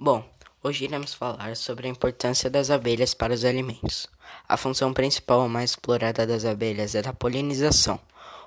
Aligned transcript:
Bom, 0.00 0.24
hoje 0.62 0.84
iremos 0.84 1.12
falar 1.12 1.56
sobre 1.56 1.88
a 1.88 1.90
importância 1.90 2.48
das 2.48 2.70
abelhas 2.70 3.14
para 3.14 3.34
os 3.34 3.44
alimentos. 3.44 4.06
A 4.48 4.56
função 4.56 4.94
principal 4.94 5.48
mais 5.48 5.70
explorada 5.70 6.24
das 6.24 6.44
abelhas 6.44 6.94
é 6.94 7.00
a 7.00 7.12
polinização. 7.12 7.98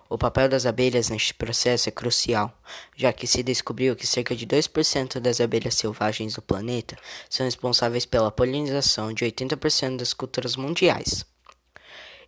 O 0.07 0.17
papel 0.17 0.47
das 0.47 0.65
abelhas 0.65 1.09
neste 1.09 1.33
processo 1.33 1.89
é 1.89 1.91
crucial, 1.91 2.57
já 2.95 3.11
que 3.11 3.27
se 3.27 3.43
descobriu 3.43 3.97
que 3.97 4.07
cerca 4.07 4.33
de 4.33 4.47
2% 4.47 5.19
das 5.19 5.41
abelhas 5.41 5.75
selvagens 5.75 6.35
do 6.35 6.41
planeta 6.41 6.97
são 7.29 7.45
responsáveis 7.45 8.05
pela 8.05 8.31
polinização 8.31 9.11
de 9.11 9.25
80% 9.25 9.97
das 9.97 10.13
culturas 10.13 10.55
mundiais. 10.55 11.25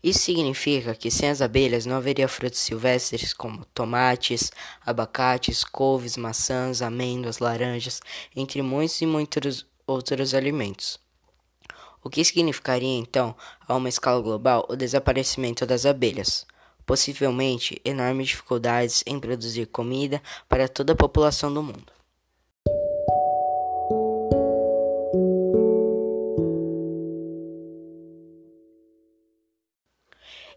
Isso 0.04 0.20
significa 0.20 0.93
que 0.93 1.09
sem 1.09 1.29
as 1.29 1.41
abelhas 1.41 1.85
não 1.85 1.95
haveria 1.95 2.27
frutos 2.27 2.59
silvestres 2.59 3.33
como 3.33 3.63
tomates, 3.73 4.52
abacates, 4.85 5.63
couves, 5.63 6.17
maçãs, 6.17 6.81
amêndoas, 6.81 7.39
laranjas, 7.39 8.02
entre 8.35 8.61
muitos 8.61 8.99
e 8.99 9.05
muitos 9.05 9.66
outros 9.88 10.34
alimentos. 10.34 10.99
O 12.03 12.09
que 12.09 12.26
significaria 12.26 12.99
então, 12.99 13.34
a 13.66 13.73
uma 13.76 13.88
escala 13.88 14.21
global, 14.21 14.66
o 14.67 14.76
desaparecimento 14.76 15.66
das 15.66 15.85
abelhas? 15.85 16.45
Possivelmente 16.85 17.81
enormes 17.85 18.27
dificuldades 18.27 19.05
em 19.07 19.17
produzir 19.17 19.67
comida 19.67 20.21
para 20.49 20.67
toda 20.67 20.91
a 20.91 20.98
população 20.98 21.54
do 21.54 21.63
mundo. 21.63 22.02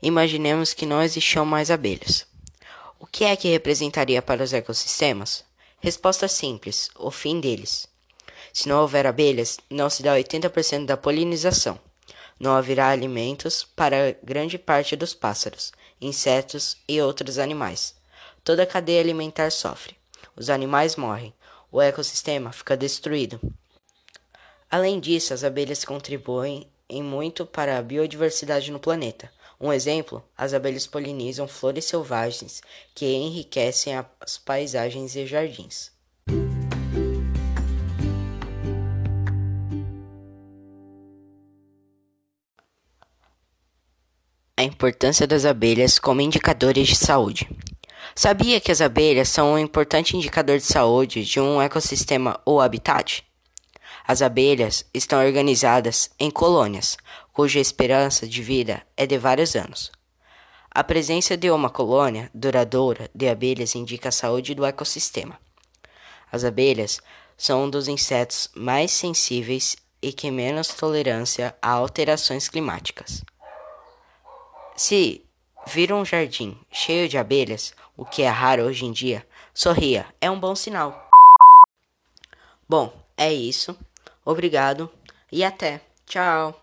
Imaginemos 0.03 0.75
que 0.75 0.87
não 0.87 1.03
existiam 1.03 1.45
mais 1.45 1.71
abelhas. 1.71 2.27
O 2.99 3.07
que 3.07 3.25
é 3.25 3.37
que 3.37 3.49
representaria 3.49 4.21
para 4.21 4.43
os 4.43 4.53
ecossistemas? 4.53 5.45
Resposta 5.81 6.29
simples: 6.29 6.91
o 6.97 7.11
fim 7.11 7.41
deles. 7.41 7.89
Se 8.53 8.69
não 8.69 8.81
houver 8.81 9.07
abelhas, 9.07 9.59
não 9.69 9.91
se 9.91 10.03
dá 10.03 10.15
80% 10.15 10.87
da 10.87 10.97
polinização. 10.97 11.79
Não 12.39 12.55
haverá 12.55 12.89
alimentos 12.89 13.65
para 13.65 14.17
grande 14.23 14.59
parte 14.59 14.97
dos 14.97 15.15
pássaros, 15.15 15.73
insetos 16.01 16.77
e 16.89 17.01
outros 17.01 17.39
animais. 17.39 17.95
Toda 18.45 18.63
a 18.63 18.67
cadeia 18.67 19.01
alimentar 19.01 19.51
sofre. 19.51 19.97
Os 20.35 20.51
animais 20.51 20.97
morrem. 20.97 21.35
O 21.73 21.81
ecossistema 21.81 22.53
fica 22.53 22.77
destruído. 22.77 23.41
Além 24.71 25.01
disso, 25.01 25.33
as 25.33 25.45
abelhas 25.45 25.85
contribuem 25.85 26.69
em 26.89 27.03
muito 27.03 27.45
para 27.45 27.79
a 27.79 27.83
biodiversidade 27.83 28.71
no 28.71 28.79
planeta. 28.79 29.31
Um 29.59 29.73
exemplo: 29.73 30.23
as 30.37 30.53
abelhas 30.53 30.87
polinizam 30.87 31.49
flores 31.49 31.87
selvagens 31.87 32.63
que 32.95 33.07
enriquecem 33.07 33.95
as 34.21 34.37
paisagens 34.37 35.17
e 35.17 35.27
jardins. 35.27 35.91
A 44.59 44.63
importância 44.63 45.27
das 45.27 45.45
abelhas 45.45 45.99
como 45.99 46.21
indicadores 46.21 46.89
de 46.89 46.97
saúde. 46.97 47.49
Sabia 48.15 48.61
que 48.61 48.73
as 48.73 48.81
abelhas 48.81 49.29
são 49.29 49.53
um 49.53 49.59
importante 49.59 50.17
indicador 50.17 50.59
de 50.59 50.65
saúde 50.65 51.25
de 51.25 51.39
um 51.39 51.61
ecossistema 51.61 52.41
ou 52.45 52.61
habitat? 52.61 53.23
As 54.09 54.23
abelhas 54.23 54.85
estão 54.95 55.19
organizadas 55.25 56.11
em 56.19 56.31
colônias, 56.31 56.97
cuja 57.33 57.59
esperança 57.59 58.27
de 58.27 58.41
vida 58.41 58.83
é 58.97 59.05
de 59.05 59.19
vários 59.19 59.57
anos. 59.57 59.91
A 60.71 60.85
presença 60.85 61.37
de 61.37 61.51
uma 61.51 61.71
colônia 61.71 62.31
duradoura 62.33 63.11
de 63.15 63.29
abelhas 63.29 63.75
indica 63.75 64.11
a 64.11 64.13
saúde 64.13 64.55
do 64.55 64.65
ecossistema. 64.65 65.41
As 66.31 66.45
abelhas 66.45 67.01
são 67.37 67.65
um 67.65 67.71
dos 67.71 67.89
insetos 67.89 68.49
mais 68.55 68.93
sensíveis 68.93 69.77
e 70.01 70.13
que 70.13 70.31
menos 70.31 70.69
tolerância 70.69 71.57
a 71.61 71.71
alterações 71.71 72.49
climáticas. 72.49 73.25
Se 74.77 75.25
vir 75.67 75.93
um 75.93 76.05
jardim 76.05 76.57
cheio 76.71 77.09
de 77.09 77.19
abelhas, 77.19 77.75
o 77.97 78.05
que 78.05 78.23
é 78.23 78.29
raro 78.29 78.65
hoje 78.65 78.85
em 78.85 78.93
dia, 78.93 79.27
sorria, 79.53 80.07
é 80.21 80.31
um 80.31 80.39
bom 80.39 80.55
sinal. 80.55 81.11
Bom, 82.69 82.93
é 83.17 83.33
isso. 83.33 83.77
Obrigado 84.27 84.91
e 85.33 85.43
até. 85.43 85.81
Tchau. 86.05 86.55